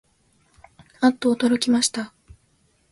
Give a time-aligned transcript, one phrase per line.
[0.99, 2.11] あっとおどろきました